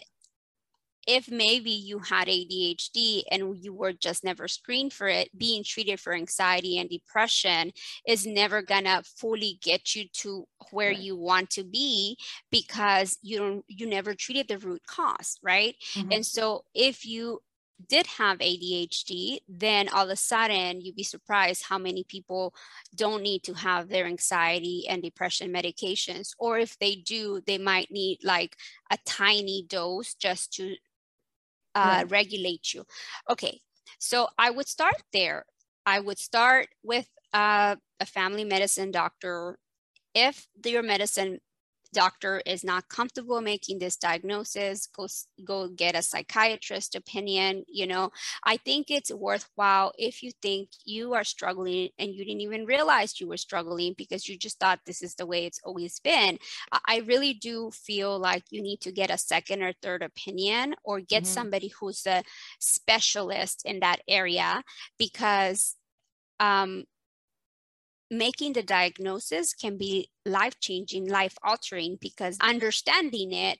[1.06, 6.00] if maybe you had ADHD and you were just never screened for it, being treated
[6.00, 7.72] for anxiety and depression
[8.06, 10.98] is never gonna fully get you to where right.
[10.98, 12.16] you want to be
[12.50, 15.76] because you don't you never treated the root cause, right?
[15.94, 16.12] Mm-hmm.
[16.12, 17.40] And so if you
[17.88, 22.54] did have ADHD, then all of a sudden you'd be surprised how many people
[22.94, 26.30] don't need to have their anxiety and depression medications.
[26.38, 28.56] Or if they do, they might need like
[28.90, 30.76] a tiny dose just to
[31.76, 32.10] uh, right.
[32.10, 32.84] regulate you.
[33.30, 33.60] Okay,
[33.98, 35.44] so I would start there.
[35.84, 39.58] I would start with uh, a family medicine doctor.
[40.14, 41.40] If your medicine
[41.92, 45.07] doctor is not comfortable making this diagnosis go
[45.44, 48.11] go get a psychiatrist opinion you know
[48.44, 53.20] i think it's worthwhile if you think you are struggling and you didn't even realize
[53.20, 56.38] you were struggling because you just thought this is the way it's always been
[56.87, 61.01] i really do feel like you need to get a second or third opinion or
[61.01, 61.33] get mm-hmm.
[61.33, 62.22] somebody who's a
[62.59, 64.62] specialist in that area
[64.99, 65.77] because
[66.40, 66.85] um,
[68.10, 73.58] making the diagnosis can be life changing, life altering because understanding it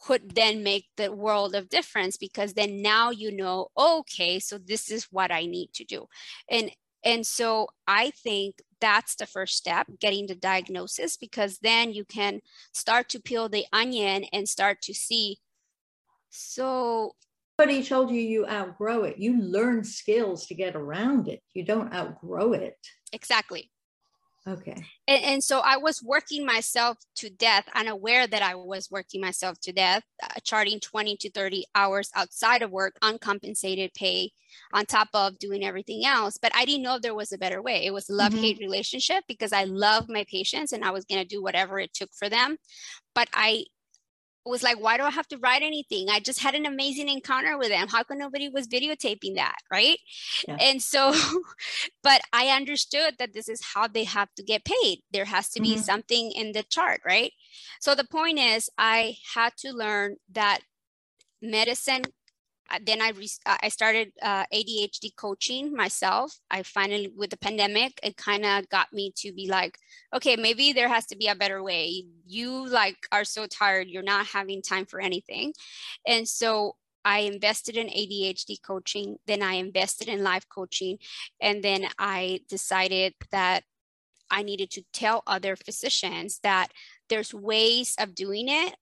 [0.00, 4.90] could then make the world of difference because then now you know okay so this
[4.90, 6.06] is what i need to do
[6.48, 6.70] and
[7.04, 12.40] and so i think that's the first step getting the diagnosis because then you can
[12.72, 15.38] start to peel the onion and start to see
[16.30, 17.12] so
[17.58, 19.18] Nobody told you you outgrow it.
[19.18, 21.42] You learn skills to get around it.
[21.54, 22.76] You don't outgrow it.
[23.12, 23.72] Exactly.
[24.46, 24.82] Okay.
[25.06, 29.60] And, and, so I was working myself to death, unaware that I was working myself
[29.60, 34.30] to death, uh, charting 20 to 30 hours outside of work, uncompensated pay,
[34.72, 36.38] on top of doing everything else.
[36.40, 37.84] But I didn't know there was a better way.
[37.84, 38.64] It was a love hate mm-hmm.
[38.64, 42.10] relationship because I love my patients and I was going to do whatever it took
[42.14, 42.56] for them.
[43.14, 43.64] But I
[44.44, 46.08] was like, why do I have to write anything?
[46.08, 47.88] I just had an amazing encounter with them.
[47.88, 49.56] How come nobody was videotaping that?
[49.70, 49.98] Right.
[50.46, 50.56] Yeah.
[50.60, 51.14] And so,
[52.02, 55.00] but I understood that this is how they have to get paid.
[55.12, 55.80] There has to be mm-hmm.
[55.80, 57.00] something in the chart.
[57.04, 57.32] Right.
[57.80, 60.60] So the point is, I had to learn that
[61.40, 62.02] medicine
[62.84, 66.38] then I re- I started uh, ADHD coaching myself.
[66.50, 69.78] I finally, with the pandemic, it kind of got me to be like,
[70.14, 72.04] okay, maybe there has to be a better way.
[72.26, 75.52] You like are so tired, you're not having time for anything,
[76.06, 80.98] and so I invested in ADHD coaching, then I invested in life coaching,
[81.40, 83.64] and then I decided that
[84.30, 86.68] I needed to tell other physicians that
[87.08, 88.76] there's ways of doing it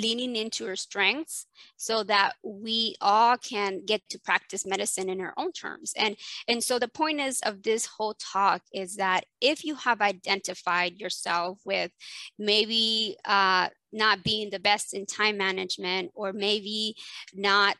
[0.00, 5.34] leaning into our strengths so that we all can get to practice medicine in our
[5.36, 5.92] own terms.
[5.96, 10.00] And and so the point is of this whole talk is that if you have
[10.00, 11.90] identified yourself with
[12.38, 16.94] maybe uh, not being the best in time management or maybe
[17.34, 17.76] not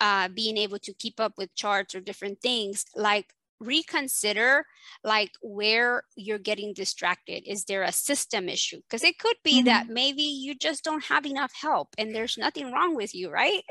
[0.00, 4.64] uh, being able to keep up with charts or different things like reconsider
[5.02, 7.42] like where you're getting distracted.
[7.46, 8.80] Is there a system issue?
[8.88, 9.66] Because it could be mm-hmm.
[9.66, 13.62] that maybe you just don't have enough help and there's nothing wrong with you right?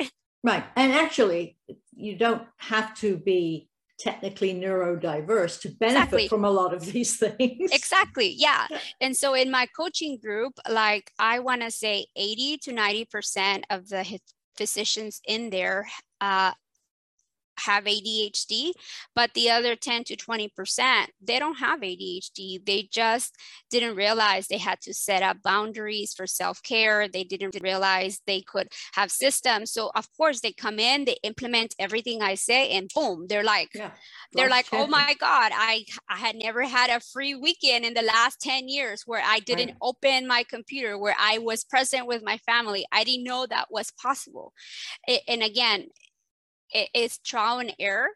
[0.43, 1.58] Right and actually
[1.93, 3.69] you don't have to be
[4.00, 6.28] technically neurodiverse to benefit exactly.
[6.28, 7.72] from a lot of these things.
[7.72, 8.67] Exactly yeah
[9.00, 13.65] and so in my coaching group like i want to say 80 to 90 percent
[13.69, 14.19] of the
[14.58, 15.88] physicians in there
[16.22, 16.52] uh,
[17.60, 18.72] have ADHD,
[19.16, 22.66] but the other 10 to 20%, they don't have ADHD.
[22.66, 23.36] They just
[23.70, 27.08] didn't realize they had to set up boundaries for self care.
[27.08, 29.72] They didn't realize they could have systems.
[29.72, 33.70] So, of course, they come in, they implement everything I say, and boom, they're like,
[33.74, 33.92] yeah.
[34.34, 38.02] they're like, oh my God, I, I had never had a free weekend in the
[38.02, 39.78] last 10 years where I didn't right.
[39.82, 42.86] open my computer, where I was present with my family.
[42.92, 44.54] I didn't know that was possible.
[45.28, 45.88] And again,
[46.71, 48.10] it is trial and error.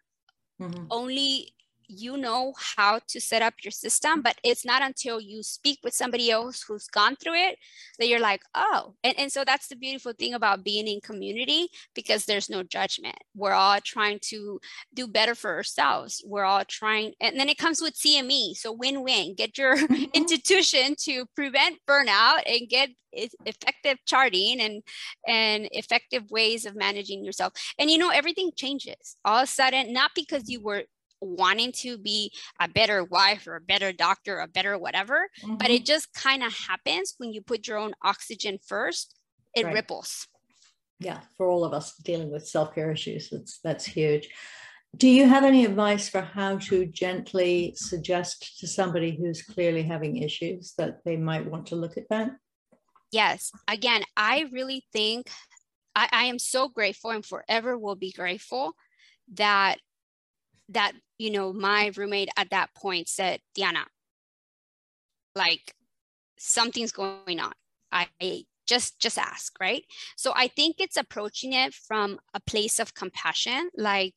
[0.61, 0.85] Mm-hmm.
[0.89, 1.53] Only
[1.87, 5.93] you know how to set up your system, but it's not until you speak with
[5.93, 7.57] somebody else who's gone through it
[7.99, 8.95] that you're like, oh.
[9.03, 13.17] And, and so that's the beautiful thing about being in community because there's no judgment.
[13.35, 14.59] We're all trying to
[14.93, 16.23] do better for ourselves.
[16.25, 18.55] We're all trying, and then it comes with CME.
[18.55, 19.35] So win win.
[19.35, 20.05] Get your mm-hmm.
[20.13, 24.83] institution to prevent burnout and get effective charting and
[25.27, 29.93] and effective ways of managing yourself and you know everything changes all of a sudden
[29.93, 30.83] not because you were
[31.21, 35.55] wanting to be a better wife or a better doctor, or a better whatever, mm-hmm.
[35.55, 39.19] but it just kind of happens when you put your own oxygen first,
[39.55, 39.73] it right.
[39.73, 40.27] ripples.
[40.99, 44.29] Yeah, for all of us dealing with self-care issues, that's that's huge.
[44.95, 50.17] Do you have any advice for how to gently suggest to somebody who's clearly having
[50.17, 52.31] issues that they might want to look at that?
[53.11, 53.51] Yes.
[53.67, 55.29] Again, I really think
[55.95, 58.73] I, I am so grateful and forever will be grateful
[59.33, 59.77] that
[60.69, 63.85] that you know my roommate at that point said diana
[65.35, 65.73] like
[66.37, 67.53] something's going on
[67.91, 68.07] i
[68.67, 73.69] just just ask right so i think it's approaching it from a place of compassion
[73.77, 74.15] like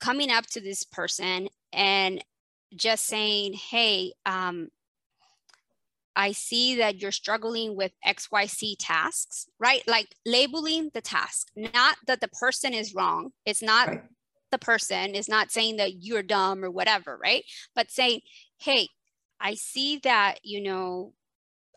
[0.00, 2.24] coming up to this person and
[2.74, 4.68] just saying hey um
[6.16, 9.80] I see that you're struggling with XYZ tasks, right?
[9.86, 13.30] Like labeling the task, not that the person is wrong.
[13.46, 14.02] It's not right
[14.50, 17.44] the person is not saying that you're dumb or whatever, right?
[17.74, 18.20] But saying,
[18.58, 18.88] hey,
[19.40, 21.14] I see that, you know,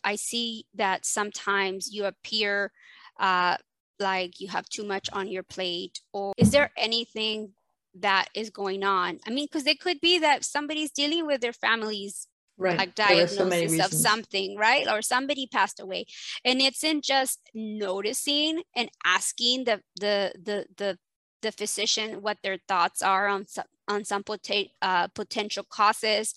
[0.03, 2.71] I see that sometimes you appear
[3.19, 3.57] uh,
[3.99, 7.53] like you have too much on your plate, or is there anything
[7.99, 9.19] that is going on?
[9.25, 12.77] I mean, because it could be that somebody's dealing with their families right.
[12.77, 14.87] like diagnosis so of something, right?
[14.89, 16.05] Or somebody passed away.
[16.43, 20.97] And it's in just noticing and asking the the the the
[21.43, 24.49] the physician what their thoughts are on some, on some pot-
[24.81, 26.33] uh, potential causes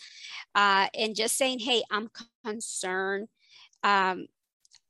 [0.55, 2.11] uh, and just saying, hey, I'm
[2.45, 3.29] concerned.
[3.83, 4.27] Um,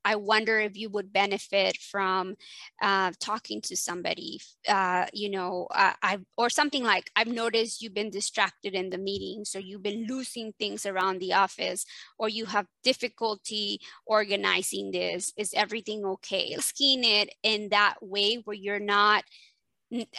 [0.07, 2.37] I wonder if you would benefit from
[2.81, 7.93] uh, talking to somebody, uh, you know, uh, I or something like I've noticed you've
[7.93, 11.85] been distracted in the meeting, so you've been losing things around the office,
[12.21, 15.33] or you have difficulty organizing this.
[15.37, 16.55] Is everything okay?
[16.57, 19.25] Asking it in that way where you're not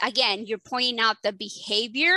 [0.03, 2.15] again you're pointing out the behavior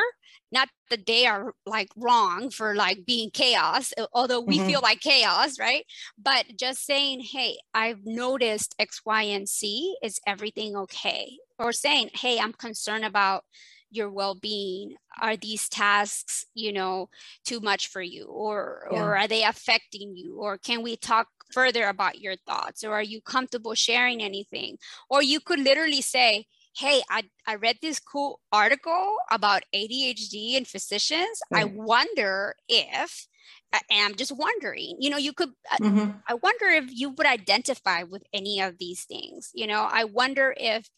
[0.53, 4.68] not that they are like wrong for like being chaos although we mm-hmm.
[4.68, 5.85] feel like chaos right?
[6.18, 11.38] But just saying hey i've noticed x y and c is everything okay?
[11.59, 13.44] Or saying hey i'm concerned about
[13.90, 14.94] your well-being.
[15.20, 17.09] Are these tasks you know
[17.44, 19.03] too much for you or yeah.
[19.03, 20.39] or are they affecting you?
[20.39, 22.84] Or can we talk further about your thoughts?
[22.84, 24.78] Or are you comfortable sharing anything?
[25.09, 26.47] Or you could literally say
[26.77, 31.41] hey, I, I read this cool article about ADHD and physicians.
[31.51, 31.62] Right.
[31.62, 33.27] I wonder if,
[33.73, 35.51] and I'm just wondering, you know, you could,
[35.81, 36.11] mm-hmm.
[36.29, 39.51] I wonder if you would identify with any of these things.
[39.55, 40.89] You know, I wonder if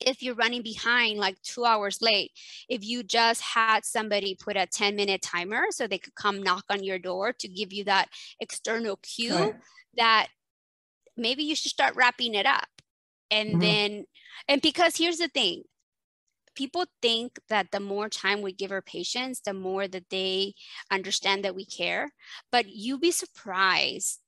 [0.00, 2.32] if you're running behind like two hours late,
[2.68, 6.64] if you just had somebody put a 10 minute timer so they could come knock
[6.70, 8.08] on your door to give you that
[8.40, 9.54] external cue right.
[9.98, 10.28] that
[11.16, 12.79] maybe you should start wrapping it up
[13.30, 13.60] and mm-hmm.
[13.60, 14.04] then
[14.48, 15.62] and because here's the thing
[16.56, 20.54] people think that the more time we give our patients the more that they
[20.90, 22.10] understand that we care
[22.50, 24.20] but you be surprised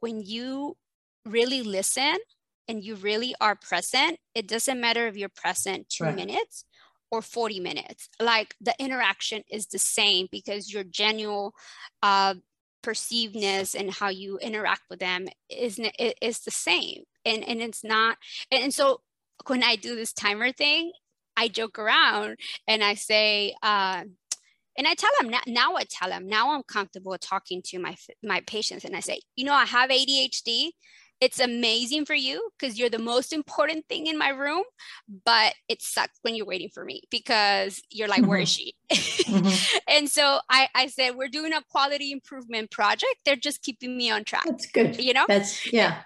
[0.00, 0.76] when you
[1.24, 2.16] really listen
[2.68, 6.14] and you really are present it doesn't matter if you're present two right.
[6.16, 6.64] minutes
[7.10, 11.50] or 40 minutes like the interaction is the same because your genuine
[12.02, 12.34] uh,
[12.82, 15.80] perceivedness and how you interact with them is
[16.20, 18.16] is the same and and it's not
[18.50, 19.00] and so
[19.46, 20.92] when i do this timer thing
[21.36, 24.02] i joke around and i say uh,
[24.76, 28.42] and I tell them now, I tell them now I'm comfortable talking to my my
[28.46, 28.84] patients.
[28.84, 30.70] And I say, you know, I have ADHD
[31.20, 34.62] it's amazing for you because you're the most important thing in my room
[35.24, 38.30] but it sucks when you're waiting for me because you're like mm-hmm.
[38.30, 38.74] where is she?
[38.90, 39.78] Mm-hmm.
[39.88, 43.16] and so I, I said we're doing a quality improvement project.
[43.24, 45.00] They're just keeping me on track that's good.
[45.00, 45.24] you know?
[45.28, 46.02] That's yeah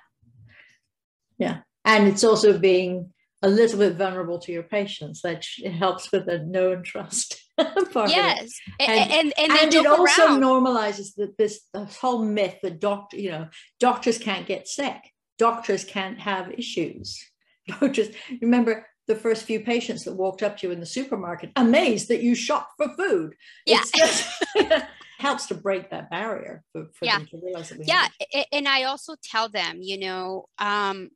[1.43, 1.59] yeah.
[1.85, 3.13] And it's also being
[3.43, 7.43] a little bit vulnerable to your patients that helps with the know and trust
[7.95, 8.59] yes.
[8.81, 10.43] And and, and, and it also around.
[10.43, 13.49] normalizes that this, this whole myth that doctor you know
[13.81, 14.97] doctors can't get sick.
[15.39, 17.23] Doctors can't have issues.
[17.69, 18.09] Doctors
[18.41, 22.23] remember the first few patients that walked up to you in the supermarket amazed that
[22.23, 23.35] you shop for food.
[23.67, 23.83] Yeah.
[23.95, 24.29] Just,
[25.19, 27.19] helps to break that barrier for, for yeah.
[27.19, 28.09] them to realize that yeah.
[28.51, 31.11] and i also tell them you know um,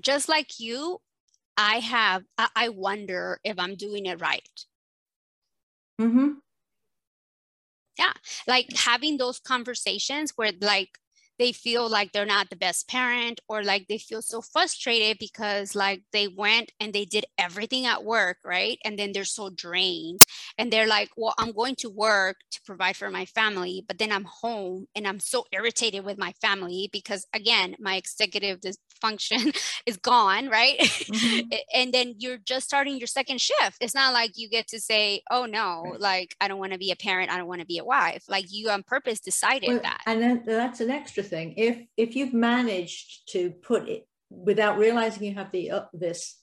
[0.00, 0.98] just like you
[1.56, 2.24] i have
[2.56, 4.66] i wonder if i'm doing it right
[6.00, 6.40] Mm-hmm.
[7.98, 8.12] Yeah,
[8.48, 10.98] like having those conversations where like
[11.38, 15.74] they feel like they're not the best parent or like they feel so frustrated because
[15.74, 20.20] like they went and they did everything at work right and then they're so drained
[20.58, 24.12] and they're like well i'm going to work to provide for my family but then
[24.12, 28.60] i'm home and i'm so irritated with my family because again my executive
[29.06, 29.52] function
[29.86, 31.48] is gone right mm-hmm.
[31.74, 35.22] and then you're just starting your second shift it's not like you get to say
[35.30, 36.00] oh no right.
[36.00, 38.24] like i don't want to be a parent i don't want to be a wife
[38.28, 41.54] like you on purpose decided well, that and then that's an extra thing.
[41.56, 46.38] If if you've managed to put it without realizing you have the uh, this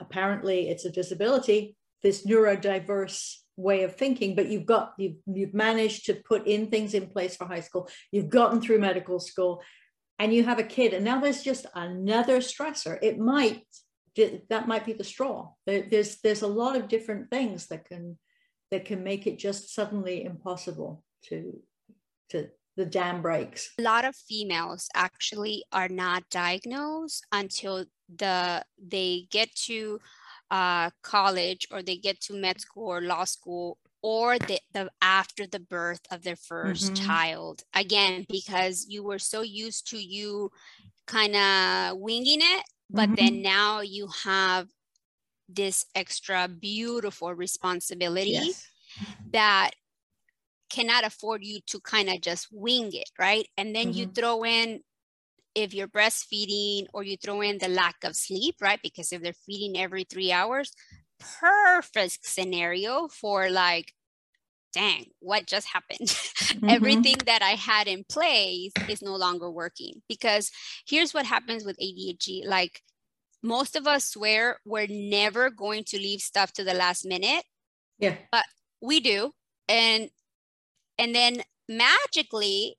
[0.00, 6.06] apparently it's a disability, this neurodiverse way of thinking, but you've got you've you've managed
[6.06, 7.88] to put in things in place for high school.
[8.10, 9.62] You've gotten through medical school,
[10.18, 12.98] and you have a kid, and now there's just another stressor.
[13.02, 13.64] It might
[14.48, 15.50] that might be the straw.
[15.66, 18.16] there's there's a lot of different things that can
[18.70, 21.60] that can make it just suddenly impossible to
[22.30, 23.70] to the dam breaks.
[23.78, 27.84] A lot of females actually are not diagnosed until
[28.16, 30.00] the they get to
[30.50, 35.46] uh, college or they get to med school or law school or the, the after
[35.46, 37.06] the birth of their 1st mm-hmm.
[37.06, 40.50] child again because you were so used to you
[41.06, 43.14] kind of winging it but mm-hmm.
[43.14, 44.68] then now you have
[45.48, 48.68] this extra beautiful responsibility yes.
[49.32, 49.70] that
[50.70, 53.46] cannot afford you to kind of just wing it, right?
[53.56, 53.98] And then mm-hmm.
[53.98, 54.80] you throw in
[55.54, 58.80] if you're breastfeeding or you throw in the lack of sleep, right?
[58.82, 60.72] Because if they're feeding every three hours,
[61.40, 63.92] perfect scenario for like,
[64.72, 66.08] dang, what just happened?
[66.44, 66.68] Mm-hmm.
[66.68, 70.02] Everything that I had in place is no longer working.
[70.08, 70.52] Because
[70.86, 72.80] here's what happens with ADHD like,
[73.42, 77.44] most of us swear we're never going to leave stuff to the last minute.
[77.98, 78.16] Yeah.
[78.30, 78.44] But
[78.80, 79.32] we do.
[79.68, 80.10] And
[80.98, 82.76] and then magically,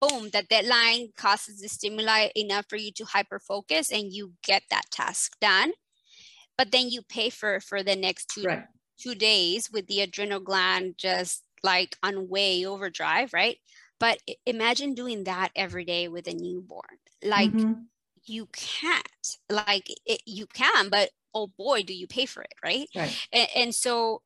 [0.00, 4.62] boom, the deadline causes the stimuli enough for you to hyper focus and you get
[4.70, 5.72] that task done.
[6.60, 8.64] But then you pay for for the next two right.
[9.00, 13.56] two days with the adrenal gland just like on way overdrive, right?
[13.98, 16.98] But imagine doing that every day with a newborn.
[17.24, 17.84] Like mm-hmm.
[18.26, 22.88] you can't, like it, you can, but oh boy, do you pay for it, right?
[22.94, 23.26] right.
[23.32, 24.20] And, and so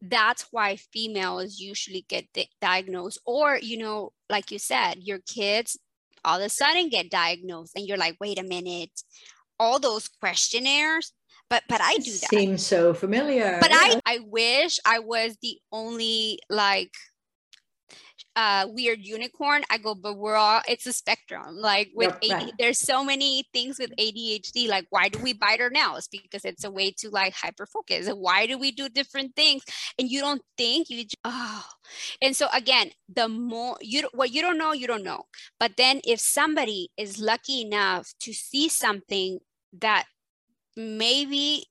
[0.00, 5.76] that's why females usually get di- diagnosed or you know like you said your kids
[6.24, 8.90] all of a sudden get diagnosed and you're like wait a minute
[9.58, 11.12] all those questionnaires
[11.50, 13.78] but but i do that seems so familiar but yeah.
[13.80, 16.92] i i wish i was the only like
[18.36, 21.56] uh, weird unicorn, I go, but we're all, it's a spectrum.
[21.56, 22.52] Like with AD, right.
[22.58, 24.68] there's so many things with ADHD.
[24.68, 26.06] Like, why do we bite our nails?
[26.06, 28.06] Because it's a way to like hyper focus.
[28.06, 29.62] And why do we do different things?
[29.98, 31.64] And you don't think you, just, oh.
[32.20, 35.22] And so again, the more you, what you don't know, you don't know.
[35.58, 39.38] But then if somebody is lucky enough to see something
[39.80, 40.04] that
[40.76, 41.66] maybe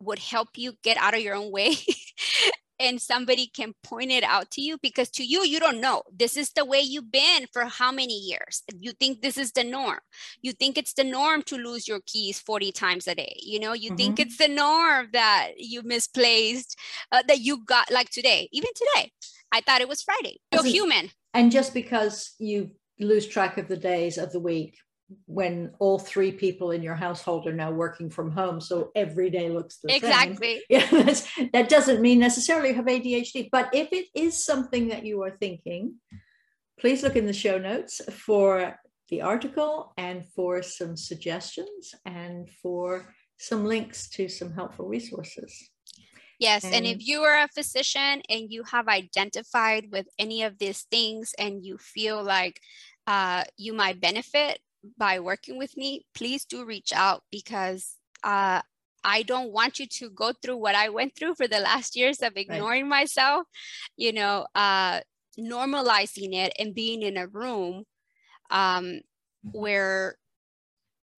[0.00, 1.74] would help you get out of your own way
[2.80, 6.02] and somebody can point it out to you because to you you don't know.
[6.10, 8.62] This is the way you've been for how many years?
[8.78, 9.98] You think this is the norm.
[10.40, 13.36] You think it's the norm to lose your keys 40 times a day.
[13.40, 13.96] You know you mm-hmm.
[13.96, 16.76] think it's the norm that you misplaced
[17.12, 19.12] uh, that you got like today even today.
[19.52, 20.40] I thought it was friday.
[20.52, 21.10] You're human.
[21.34, 24.76] And just because you lose track of the days of the week
[25.26, 29.48] when all three people in your household are now working from home so every day
[29.48, 30.60] looks the exactly.
[30.70, 34.88] same exactly yeah that doesn't mean necessarily you have adhd but if it is something
[34.88, 35.94] that you are thinking
[36.78, 43.12] please look in the show notes for the article and for some suggestions and for
[43.38, 45.70] some links to some helpful resources
[46.38, 46.64] Yes.
[46.64, 50.86] And, and, if you are a physician and you have identified with any of these
[50.90, 52.58] things and you feel like
[53.06, 54.58] uh, you might benefit
[54.98, 58.62] by working with me, please do reach out because uh,
[59.04, 62.20] I don't want you to go through what I went through for the last years
[62.22, 63.00] of ignoring right.
[63.00, 63.46] myself,
[63.96, 65.00] you know, uh,
[65.38, 67.84] normalizing it and being in a room
[68.50, 69.00] um,
[69.42, 70.16] where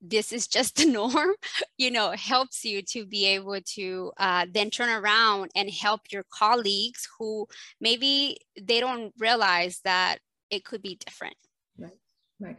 [0.00, 1.34] this is just the norm,
[1.78, 6.24] you know, helps you to be able to uh, then turn around and help your
[6.32, 7.46] colleagues who
[7.80, 10.18] maybe they don't realize that
[10.50, 11.36] it could be different.
[11.78, 11.98] Right,
[12.40, 12.58] right.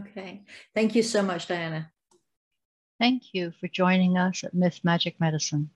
[0.00, 0.42] Okay.
[0.74, 1.90] Thank you so much, Diana.
[2.98, 5.70] Thank you for joining us at Myth Magic Medicine.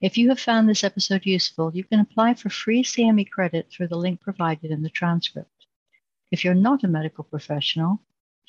[0.00, 3.88] If you have found this episode useful, you can apply for free CME credit through
[3.88, 5.66] the link provided in the transcript.
[6.30, 8.00] If you're not a medical professional,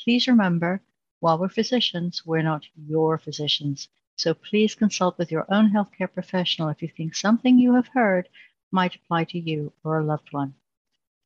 [0.04, 0.82] please remember
[1.20, 3.90] while we're physicians, we're not your physicians.
[4.16, 8.30] So please consult with your own healthcare professional if you think something you have heard
[8.72, 10.54] might apply to you or a loved one.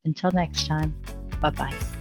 [0.04, 0.94] Until next time,
[1.40, 1.93] bye bye.